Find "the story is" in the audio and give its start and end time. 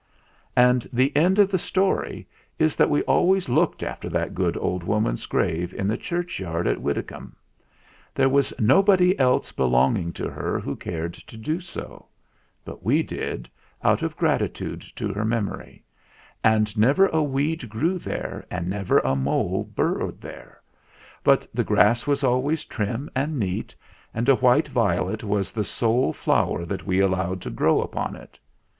1.51-2.75